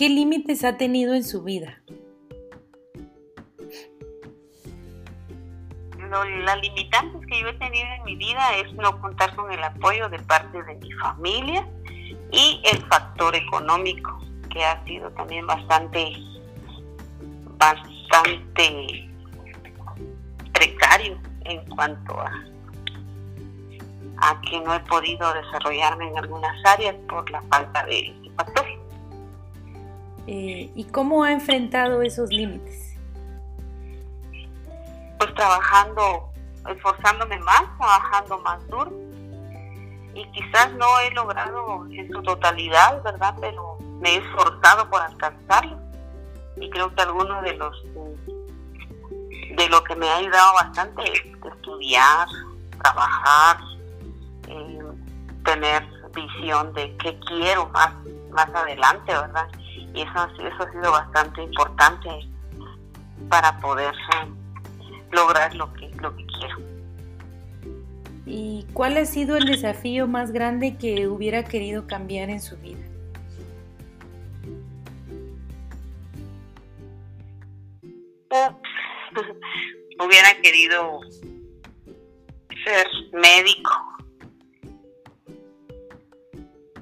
¿Qué 0.00 0.08
límites 0.08 0.64
ha 0.64 0.78
tenido 0.78 1.12
en 1.12 1.22
su 1.22 1.42
vida? 1.42 1.82
las 6.46 6.60
limitantes 6.62 7.20
que 7.26 7.38
yo 7.38 7.48
he 7.48 7.52
tenido 7.58 7.86
en 7.98 8.04
mi 8.04 8.16
vida 8.16 8.56
es 8.56 8.72
no 8.72 8.98
contar 8.98 9.36
con 9.36 9.52
el 9.52 9.62
apoyo 9.62 10.08
de 10.08 10.18
parte 10.20 10.62
de 10.62 10.74
mi 10.76 10.90
familia 10.92 11.68
y 12.32 12.62
el 12.72 12.78
factor 12.86 13.36
económico, 13.36 14.18
que 14.48 14.64
ha 14.64 14.82
sido 14.86 15.10
también 15.10 15.46
bastante, 15.46 16.14
bastante 17.58 19.06
precario 20.54 21.20
en 21.44 21.62
cuanto 21.76 22.18
a, 22.18 22.32
a 24.16 24.40
que 24.40 24.60
no 24.62 24.74
he 24.74 24.80
podido 24.80 25.30
desarrollarme 25.34 26.08
en 26.08 26.16
algunas 26.16 26.56
áreas 26.64 26.96
por 27.06 27.30
la 27.30 27.42
falta 27.42 27.84
de 27.84 27.98
ese 27.98 28.30
factor. 28.34 28.69
Eh, 30.26 30.70
¿Y 30.74 30.84
cómo 30.84 31.24
ha 31.24 31.32
enfrentado 31.32 32.02
esos 32.02 32.30
límites? 32.30 32.90
pues 35.20 35.34
trabajando, 35.34 36.32
esforzándome 36.66 37.38
más, 37.40 37.62
trabajando 37.78 38.38
más 38.38 38.66
duro. 38.68 38.90
Y 40.14 40.24
quizás 40.32 40.72
no 40.72 40.86
he 41.00 41.10
logrado 41.10 41.86
en 41.90 42.10
su 42.10 42.22
totalidad, 42.22 43.02
¿verdad? 43.02 43.34
Pero 43.38 43.76
me 44.00 44.14
he 44.14 44.16
esforzado 44.16 44.88
por 44.88 45.02
alcanzarlo. 45.02 45.78
Y 46.56 46.70
creo 46.70 46.92
que 46.94 47.02
algunos 47.02 47.42
de 47.42 47.54
los 47.54 47.84
de 49.56 49.68
lo 49.68 49.84
que 49.84 49.94
me 49.96 50.08
ha 50.08 50.16
ayudado 50.16 50.54
bastante 50.54 51.02
es 51.12 51.22
estudiar, 51.54 52.26
trabajar, 52.80 53.58
eh, 54.48 54.78
tener 55.44 55.86
visión 56.14 56.72
de 56.72 56.96
qué 56.96 57.18
quiero 57.26 57.68
más, 57.68 57.92
más 58.30 58.48
adelante, 58.54 59.12
¿verdad? 59.12 59.48
Y 59.94 60.02
eso, 60.02 60.26
eso 60.38 60.62
ha 60.62 60.72
sido 60.72 60.92
bastante 60.92 61.42
importante 61.42 62.08
para 63.28 63.58
poder 63.60 63.94
lograr 65.10 65.54
lo 65.54 65.72
que, 65.74 65.90
lo 66.00 66.14
que 66.16 66.26
quiero. 66.26 66.56
¿Y 68.26 68.66
cuál 68.72 68.96
ha 68.96 69.04
sido 69.04 69.36
el 69.36 69.44
desafío 69.44 70.06
más 70.06 70.30
grande 70.30 70.76
que 70.76 71.08
hubiera 71.08 71.44
querido 71.44 71.86
cambiar 71.86 72.30
en 72.30 72.40
su 72.40 72.56
vida? 72.58 72.78
hubiera 80.04 80.40
querido 80.42 81.00
ser 82.64 82.86
médico, 83.12 83.70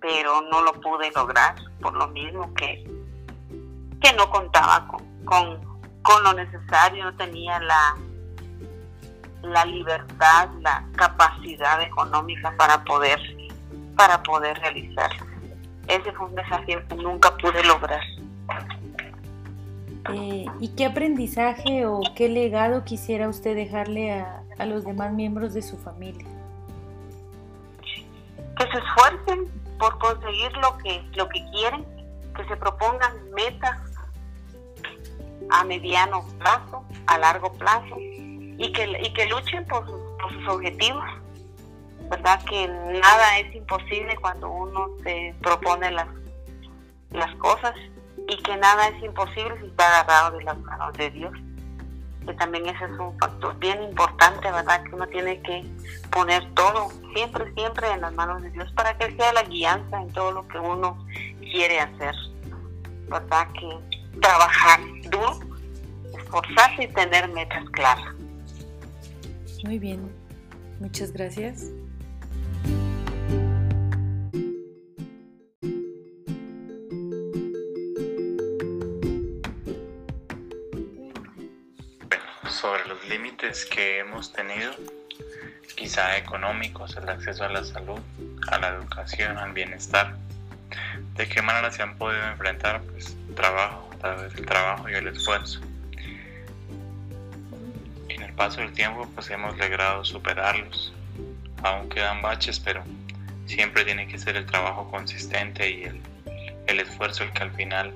pero 0.00 0.42
no 0.42 0.62
lo 0.62 0.72
pude 0.80 1.10
lograr 1.14 1.54
por 1.80 1.94
lo 1.94 2.08
mismo 2.08 2.52
que, 2.54 2.84
que 4.02 4.12
no 4.14 4.28
contaba 4.30 4.86
con, 4.88 5.24
con, 5.24 5.80
con 6.02 6.22
lo 6.24 6.32
necesario, 6.34 7.04
no 7.04 7.16
tenía 7.16 7.58
la, 7.60 7.96
la 9.42 9.64
libertad, 9.64 10.48
la 10.60 10.84
capacidad 10.96 11.80
económica 11.82 12.54
para 12.56 12.82
poder, 12.84 13.20
para 13.96 14.22
poder 14.22 14.58
realizarlo. 14.58 15.26
Ese 15.88 16.12
fue 16.12 16.26
un 16.26 16.34
desafío 16.34 16.86
que 16.88 16.94
nunca 16.96 17.36
pude 17.36 17.62
lograr. 17.64 18.00
Eh, 20.12 20.46
¿Y 20.58 20.68
qué 20.74 20.86
aprendizaje 20.86 21.86
o 21.86 22.00
qué 22.16 22.28
legado 22.28 22.84
quisiera 22.84 23.28
usted 23.28 23.54
dejarle 23.54 24.12
a, 24.12 24.42
a 24.58 24.66
los 24.66 24.84
demás 24.84 25.12
miembros 25.12 25.54
de 25.54 25.62
su 25.62 25.78
familia? 25.78 26.26
Que 28.58 28.64
se 28.64 28.78
esfuercen 28.78 29.62
por 29.78 29.98
conseguir 29.98 30.52
lo 30.56 30.76
que, 30.78 31.04
lo 31.14 31.28
que 31.28 31.44
quieren, 31.52 31.84
que 32.36 32.44
se 32.46 32.56
propongan 32.56 33.12
metas 33.32 33.91
a 35.62 35.64
mediano 35.64 36.24
plazo, 36.38 36.84
a 37.06 37.18
largo 37.18 37.52
plazo, 37.52 37.96
y 37.98 38.72
que, 38.72 38.98
y 39.00 39.12
que 39.12 39.26
luchen 39.26 39.64
por, 39.66 39.86
sus 39.86 40.48
objetivos. 40.48 41.04
¿Verdad? 42.10 42.44
Que 42.44 42.68
nada 42.68 43.38
es 43.38 43.54
imposible 43.54 44.16
cuando 44.20 44.50
uno 44.50 44.88
se 45.02 45.34
propone 45.40 45.90
las, 45.92 46.08
las 47.10 47.34
cosas 47.36 47.74
y 48.28 48.36
que 48.42 48.56
nada 48.56 48.88
es 48.88 49.02
imposible 49.02 49.58
si 49.60 49.66
está 49.66 50.00
agarrado 50.00 50.36
de 50.36 50.44
las 50.44 50.58
manos 50.58 50.92
de 50.94 51.10
Dios. 51.10 51.32
Que 52.26 52.34
también 52.34 52.66
ese 52.66 52.84
es 52.84 52.98
un 52.98 53.18
factor 53.18 53.58
bien 53.58 53.82
importante, 53.82 54.50
¿verdad? 54.50 54.82
Que 54.84 54.94
uno 54.94 55.06
tiene 55.08 55.40
que 55.42 55.64
poner 56.10 56.46
todo, 56.54 56.90
siempre, 57.14 57.52
siempre 57.54 57.90
en 57.90 58.02
las 58.02 58.12
manos 58.14 58.42
de 58.42 58.50
Dios 58.50 58.70
para 58.72 58.96
que 58.98 59.16
sea 59.16 59.32
la 59.32 59.42
guianza 59.44 60.02
en 60.02 60.12
todo 60.12 60.32
lo 60.32 60.46
que 60.48 60.58
uno 60.58 61.06
quiere 61.40 61.80
hacer. 61.80 62.14
¿Verdad? 63.08 63.48
Que 63.54 63.92
trabajar 64.20 64.80
duro, 65.10 65.38
esforzarse 66.32 66.84
y 66.84 66.88
tener 66.88 67.28
metas 67.28 67.68
claras. 67.70 68.14
Muy 69.64 69.78
bien, 69.78 70.10
muchas 70.80 71.12
gracias. 71.12 71.70
sobre 82.48 82.86
los 82.86 83.08
límites 83.08 83.64
que 83.64 83.98
hemos 83.98 84.32
tenido, 84.32 84.70
quizá 85.74 86.16
económicos, 86.16 86.96
el 86.96 87.08
acceso 87.08 87.42
a 87.42 87.48
la 87.48 87.64
salud, 87.64 87.98
a 88.48 88.58
la 88.58 88.68
educación, 88.68 89.36
al 89.36 89.52
bienestar. 89.52 90.14
¿De 91.16 91.28
qué 91.28 91.42
manera 91.42 91.72
se 91.72 91.82
han 91.82 91.98
podido 91.98 92.24
enfrentar? 92.24 92.82
Pues 92.82 93.16
trabajo, 93.34 93.88
a 93.94 93.98
través 93.98 94.34
del 94.34 94.46
trabajo 94.46 94.88
y 94.88 94.94
el 94.94 95.08
esfuerzo 95.08 95.60
paso 98.32 98.60
del 98.60 98.72
tiempo 98.72 99.08
pues 99.14 99.30
hemos 99.30 99.56
logrado 99.56 100.04
superarlos. 100.04 100.92
Aún 101.62 101.88
quedan 101.88 102.22
baches, 102.22 102.58
pero 102.60 102.82
siempre 103.46 103.84
tiene 103.84 104.06
que 104.08 104.18
ser 104.18 104.36
el 104.36 104.46
trabajo 104.46 104.90
consistente 104.90 105.70
y 105.70 105.84
el, 105.84 106.00
el 106.66 106.80
esfuerzo 106.80 107.24
el 107.24 107.32
que 107.32 107.42
al 107.42 107.52
final 107.52 107.92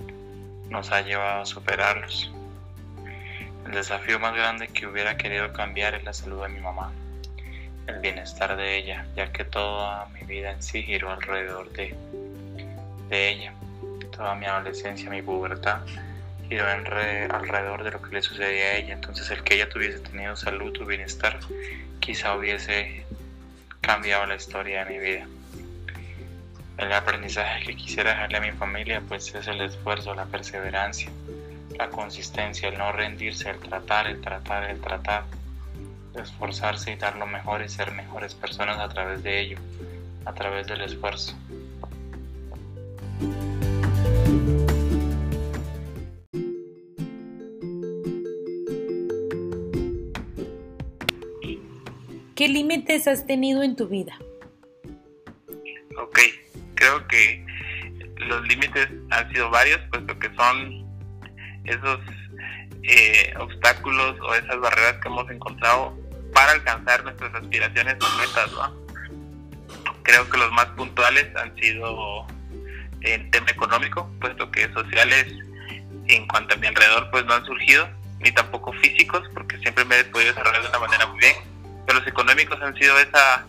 nos 0.68 0.92
ha 0.92 1.02
llevado 1.02 1.42
a 1.42 1.46
superarlos. 1.46 2.32
El 3.66 3.72
desafío 3.72 4.18
más 4.20 4.34
grande 4.34 4.68
que 4.68 4.86
hubiera 4.86 5.16
querido 5.16 5.52
cambiar 5.52 5.94
es 5.94 6.04
la 6.04 6.12
salud 6.12 6.42
de 6.42 6.48
mi 6.48 6.60
mamá, 6.60 6.92
el 7.88 7.98
bienestar 7.98 8.56
de 8.56 8.76
ella, 8.76 9.06
ya 9.16 9.32
que 9.32 9.44
toda 9.44 10.06
mi 10.10 10.20
vida 10.20 10.52
en 10.52 10.62
sí 10.62 10.82
giró 10.82 11.10
alrededor 11.10 11.72
de, 11.72 11.96
de 13.08 13.28
ella. 13.28 13.52
Toda 14.12 14.34
mi 14.34 14.46
adolescencia, 14.46 15.10
mi 15.10 15.20
pubertad 15.20 15.80
giró 16.48 16.66
alrededor 16.66 17.84
de 17.84 17.90
lo 17.90 18.02
que 18.02 18.14
le 18.14 18.22
sucedía 18.22 18.64
a 18.64 18.76
ella. 18.76 18.94
Entonces 18.94 19.30
el 19.30 19.42
que 19.42 19.54
ella 19.54 19.68
tuviese 19.68 20.00
tenido 20.00 20.36
salud 20.36 20.76
o 20.80 20.86
bienestar 20.86 21.38
quizá 22.00 22.36
hubiese 22.36 23.04
cambiado 23.80 24.26
la 24.26 24.36
historia 24.36 24.84
de 24.84 24.92
mi 24.92 24.98
vida. 24.98 25.26
El 26.78 26.92
aprendizaje 26.92 27.64
que 27.64 27.76
quisiera 27.76 28.10
dejarle 28.10 28.36
a 28.38 28.40
mi 28.40 28.52
familia 28.52 29.02
pues 29.08 29.34
es 29.34 29.46
el 29.46 29.60
esfuerzo, 29.60 30.14
la 30.14 30.26
perseverancia, 30.26 31.10
la 31.78 31.88
consistencia, 31.88 32.68
el 32.68 32.78
no 32.78 32.92
rendirse, 32.92 33.50
el 33.50 33.58
tratar, 33.58 34.06
el 34.06 34.20
tratar, 34.20 34.70
el 34.70 34.80
tratar, 34.80 35.24
esforzarse 36.14 36.92
y 36.92 36.96
dar 36.96 37.16
lo 37.16 37.26
mejor 37.26 37.62
y 37.62 37.68
ser 37.68 37.92
mejores 37.92 38.34
personas 38.34 38.78
a 38.78 38.88
través 38.88 39.22
de 39.22 39.40
ello, 39.40 39.58
a 40.24 40.32
través 40.32 40.66
del 40.66 40.82
esfuerzo. 40.82 41.34
¿Qué 52.36 52.48
límites 52.48 53.08
has 53.08 53.26
tenido 53.26 53.62
en 53.62 53.76
tu 53.76 53.88
vida? 53.88 54.14
Ok, 55.96 56.18
creo 56.74 57.08
que 57.08 57.42
los 58.18 58.46
límites 58.46 58.88
han 59.10 59.32
sido 59.32 59.48
varios, 59.48 59.80
puesto 59.90 60.18
que 60.18 60.28
son 60.34 60.84
esos 61.64 61.98
eh, 62.82 63.32
obstáculos 63.40 64.20
o 64.20 64.34
esas 64.34 64.60
barreras 64.60 65.00
que 65.00 65.08
hemos 65.08 65.30
encontrado 65.30 65.98
para 66.34 66.52
alcanzar 66.52 67.02
nuestras 67.04 67.34
aspiraciones 67.34 67.94
o 67.94 68.18
metas, 68.18 68.50
Creo 70.02 70.28
que 70.28 70.36
los 70.36 70.52
más 70.52 70.66
puntuales 70.76 71.34
han 71.36 71.56
sido 71.56 72.26
en 73.00 73.30
tema 73.30 73.50
económico, 73.50 74.10
puesto 74.20 74.50
que 74.50 74.70
sociales 74.74 75.26
en 76.08 76.28
cuanto 76.28 76.54
a 76.54 76.58
mi 76.58 76.66
alrededor 76.66 77.10
pues 77.10 77.24
no 77.24 77.32
han 77.32 77.46
surgido, 77.46 77.88
ni 78.20 78.30
tampoco 78.30 78.74
físicos, 78.74 79.22
porque 79.32 79.56
siempre 79.60 79.86
me 79.86 80.00
he 80.00 80.04
podido 80.04 80.34
desarrollar 80.34 80.62
de 80.62 80.68
una 80.68 80.78
manera 80.80 81.06
muy 81.06 81.18
bien 81.18 81.55
pero 81.86 82.00
los 82.00 82.08
económicos 82.08 82.60
han 82.60 82.74
sido 82.74 82.98
esa, 82.98 83.46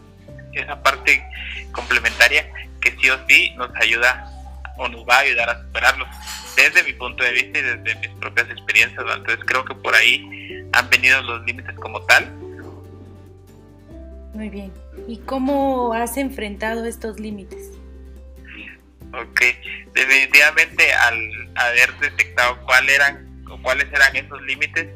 esa 0.54 0.82
parte 0.84 1.24
complementaria 1.72 2.50
que 2.82 2.92
sí 3.00 3.10
o 3.10 3.18
sí 3.28 3.52
nos 3.58 3.70
ayuda 3.76 4.32
o 4.78 4.88
nos 4.88 5.08
va 5.08 5.16
a 5.16 5.20
ayudar 5.20 5.50
a 5.50 5.62
superarlos 5.64 6.08
desde 6.56 6.84
mi 6.84 6.94
punto 6.94 7.24
de 7.24 7.32
vista 7.32 7.60
y 7.60 7.62
desde 7.62 7.96
mis 7.96 8.10
propias 8.20 8.50
experiencias. 8.50 9.04
Entonces 9.16 9.44
creo 9.46 9.66
que 9.66 9.76
por 9.76 9.94
ahí 9.96 10.66
han 10.74 10.90
venido 10.90 11.22
los 11.24 11.44
límites 11.46 11.76
como 11.76 12.02
tal. 12.02 12.32
Muy 14.34 14.50
bien. 14.50 14.72
¿Y 15.08 15.18
cómo 15.20 15.94
has 15.94 16.18
enfrentado 16.18 16.86
estos 16.86 17.20
límites? 17.20 17.72
Ok, 19.14 19.42
definitivamente 19.94 20.94
al 20.94 21.50
haber 21.56 21.98
detectado 22.00 22.62
cuáles 22.66 22.96
eran 22.96 23.44
o 23.50 23.58
cuáles 23.62 23.88
eran 23.92 24.16
esos 24.16 24.42
límites, 24.44 24.88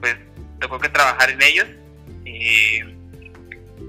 pues 0.00 0.16
tengo 0.60 0.78
que 0.78 0.88
trabajar 0.88 1.30
en 1.30 1.40
ellos 1.42 1.68
y 2.24 2.80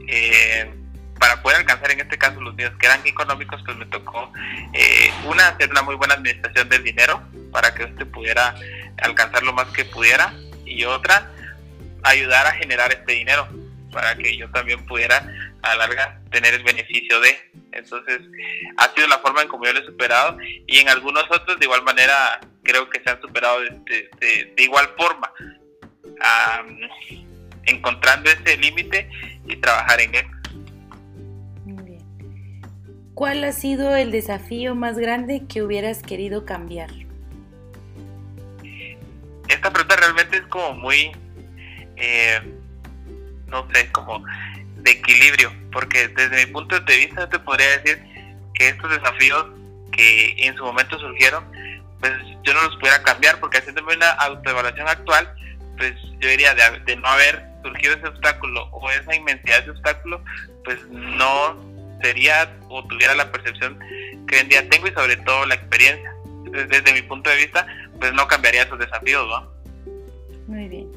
eh, 0.08 0.74
para 1.20 1.42
poder 1.42 1.60
alcanzar 1.60 1.92
en 1.92 2.02
este 2.02 2.18
caso 2.18 2.42
los 2.42 2.56
míos 2.56 2.72
que 2.80 2.86
eran 2.86 3.06
económicos, 3.06 3.62
pues 3.66 3.78
me 3.78 3.86
tocó 3.86 4.32
eh, 4.74 5.12
una 5.26 5.50
hacer 5.50 5.70
una 5.70 5.82
muy 5.82 5.96
buena 5.96 6.16
administración 6.16 6.68
del 6.70 6.84
dinero 6.84 7.22
para 7.52 7.74
que 7.74 7.86
usted 7.86 8.08
pudiera 8.08 8.56
alcanzar 9.02 9.44
lo 9.44 9.54
más 9.54 9.68
que 9.68 9.86
pudiera 9.86 10.34
y 10.66 10.84
otra 10.84 11.32
ayudar 12.04 12.48
a 12.48 12.52
generar 12.52 12.92
este 12.92 13.14
dinero 13.14 13.48
para 13.92 14.16
que 14.16 14.36
yo 14.36 14.50
también 14.52 14.86
pudiera 14.86 15.26
a 15.62 15.70
la 15.70 15.88
larga 15.88 16.20
tener 16.30 16.54
el 16.54 16.64
beneficio 16.64 17.20
de. 17.22 17.52
Entonces, 17.72 18.20
ha 18.78 18.90
sido 18.94 19.08
la 19.08 19.20
forma 19.20 19.42
en 19.42 19.48
como 19.48 19.66
yo 19.66 19.74
lo 19.74 19.80
he 19.80 19.86
superado 19.86 20.38
y 20.68 20.80
en 20.80 20.90
algunos 20.90 21.24
otros 21.30 21.58
de 21.60 21.66
igual 21.66 21.84
manera 21.84 22.42
creo 22.64 22.90
que 22.90 23.02
se 23.02 23.10
han 23.10 23.22
superado 23.22 23.62
de, 23.62 24.10
de, 24.20 24.64
igual 24.64 24.90
forma, 24.98 25.32
encontrando 27.66 28.30
ese 28.30 28.58
límite 28.58 29.10
y 29.48 29.56
trabajar 29.58 30.02
en 30.02 30.16
él. 30.16 30.26
Muy 31.66 31.84
bien. 31.84 32.62
¿Cuál 33.14 33.44
ha 33.44 33.52
sido 33.52 33.96
el 33.96 34.12
desafío 34.12 34.76
más 34.76 34.98
grande 34.98 35.44
que 35.48 35.64
hubieras 35.64 36.02
querido 36.02 36.46
cambiar? 36.46 36.90
Esta 39.48 39.72
pregunta 39.72 39.96
realmente 39.96 40.38
es 40.38 40.44
como 40.44 40.74
muy, 40.74 41.12
eh, 41.98 42.40
no 43.48 43.68
sé, 43.74 43.92
como 43.92 44.24
de 44.78 44.92
equilibrio, 44.92 45.52
porque 45.72 46.08
desde 46.10 46.46
mi 46.46 46.52
punto 46.52 46.80
de 46.80 46.98
vista 46.98 47.30
te 47.30 47.40
podría 47.40 47.78
decir 47.78 48.04
que 48.54 48.70
estos 48.70 48.90
desafíos 48.90 49.46
que 49.92 50.36
en 50.38 50.56
su 50.56 50.64
momento 50.64 50.98
surgieron, 51.00 51.46
pues 52.00 52.14
yo 52.44 52.54
no 52.54 52.64
los 52.64 52.76
pudiera 52.78 53.02
cambiar, 53.04 53.40
porque 53.40 53.60
haciéndome 53.60 53.96
una 53.96 54.10
autoevaluación 54.12 54.88
actual, 54.88 55.34
pues 55.78 55.94
yo 56.20 56.30
diría 56.30 56.54
de, 56.54 56.96
no 56.98 57.08
haber 57.08 57.44
surgido 57.64 57.96
ese 57.96 58.08
obstáculo 58.08 58.68
o 58.72 58.90
esa 58.92 59.16
inmensidad 59.16 59.64
de 59.64 59.72
obstáculo, 59.72 60.24
pues 60.64 60.86
no 60.90 61.58
sería 62.04 62.56
o 62.70 62.86
tuviera 62.86 63.16
la 63.16 63.32
percepción 63.32 63.80
que 64.28 64.36
hoy 64.36 64.42
en 64.42 64.50
día 64.50 64.70
tengo 64.70 64.88
y 64.88 64.92
sobre 64.92 65.18
todo 65.18 65.46
la 65.46 65.56
experiencia. 65.56 66.14
Desde, 66.52 66.94
mi 66.94 67.02
punto 67.02 67.32
de 67.32 67.38
vista, 67.38 67.66
pues 68.00 68.14
no 68.14 68.28
cambiaría 68.28 68.64
esos 68.64 68.78
desafíos, 68.78 69.28
¿no? 69.28 69.52
Muy 70.48 70.68
bien. 70.68 70.92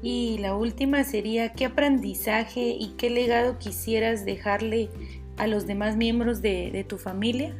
Y 0.00 0.38
la 0.38 0.54
última 0.54 1.02
sería, 1.02 1.52
¿qué 1.54 1.64
aprendizaje 1.64 2.76
y 2.78 2.94
qué 2.96 3.10
legado 3.10 3.58
quisieras 3.58 4.24
dejarle 4.24 4.90
a 5.38 5.46
los 5.46 5.66
demás 5.66 5.96
miembros 5.96 6.42
de, 6.42 6.84
tu 6.88 6.98
familia? 6.98 7.54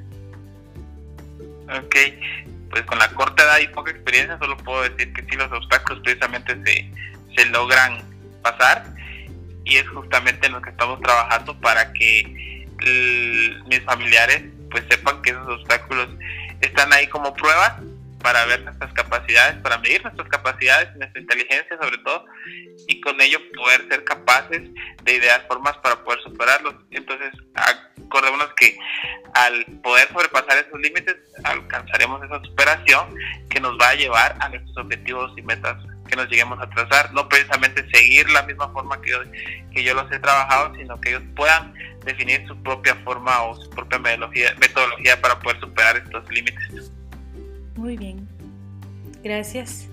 Ok, 1.66 1.96
pues 2.70 2.82
con 2.82 2.98
la 2.98 3.08
corta 3.14 3.42
edad 3.42 3.58
y 3.60 3.68
poca 3.68 3.90
experiencia 3.90 4.38
solo 4.38 4.56
puedo 4.58 4.82
decir 4.82 5.12
que 5.12 5.22
sí, 5.22 5.36
los 5.36 5.50
obstáculos 5.50 6.02
precisamente 6.02 6.54
se, 6.64 6.90
se 7.36 7.46
logran 7.46 8.11
pasar 8.42 8.84
y 9.64 9.76
es 9.76 9.88
justamente 9.88 10.46
en 10.46 10.52
lo 10.52 10.62
que 10.62 10.70
estamos 10.70 11.00
trabajando 11.00 11.58
para 11.60 11.92
que 11.92 12.66
mis 13.66 13.80
familiares 13.84 14.42
pues 14.70 14.84
sepan 14.90 15.22
que 15.22 15.30
esos 15.30 15.48
obstáculos 15.48 16.08
están 16.60 16.92
ahí 16.92 17.06
como 17.06 17.32
prueba 17.34 17.78
para 18.22 18.44
ver 18.46 18.62
nuestras 18.62 18.92
capacidades, 18.92 19.56
para 19.62 19.78
medir 19.78 20.02
nuestras 20.02 20.28
capacidades, 20.28 20.94
nuestra 20.96 21.20
inteligencia 21.20 21.76
sobre 21.80 21.98
todo, 21.98 22.24
y 22.86 23.00
con 23.00 23.20
ello 23.20 23.38
poder 23.54 23.86
ser 23.88 24.04
capaces 24.04 24.62
de 25.02 25.14
idear 25.14 25.44
formas 25.48 25.76
para 25.78 26.02
poder 26.04 26.20
superarlos. 26.22 26.74
Entonces, 26.92 27.32
acordémonos 27.96 28.52
que 28.54 28.78
al 29.34 29.64
poder 29.82 30.08
sobrepasar 30.08 30.58
esos 30.58 30.80
límites, 30.80 31.16
alcanzaremos 31.42 32.22
esa 32.22 32.40
superación 32.42 33.12
que 33.50 33.60
nos 33.60 33.76
va 33.78 33.88
a 33.88 33.94
llevar 33.94 34.36
a 34.38 34.48
nuestros 34.50 34.76
objetivos 34.76 35.32
y 35.36 35.42
metas 35.42 35.76
que 36.08 36.16
nos 36.16 36.28
lleguemos 36.28 36.60
a 36.60 36.68
trazar, 36.68 37.12
no 37.12 37.28
precisamente 37.28 37.88
seguir 37.92 38.28
la 38.30 38.42
misma 38.42 38.68
forma 38.70 39.00
que 39.00 39.10
yo, 39.10 39.18
que 39.72 39.82
yo 39.82 39.94
los 39.94 40.10
he 40.12 40.18
trabajado, 40.18 40.74
sino 40.76 41.00
que 41.00 41.10
ellos 41.10 41.22
puedan 41.34 41.74
definir 42.04 42.46
su 42.46 42.56
propia 42.62 42.94
forma 42.96 43.42
o 43.44 43.60
su 43.60 43.70
propia 43.70 43.98
metodología, 43.98 44.54
metodología 44.60 45.20
para 45.20 45.38
poder 45.38 45.60
superar 45.60 45.96
estos 45.96 46.28
límites. 46.30 46.90
Muy 47.76 47.96
bien. 47.96 48.28
Gracias. 49.22 49.88